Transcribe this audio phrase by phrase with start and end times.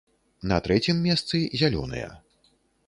[0.51, 2.11] На трэцім месцы зялёныя.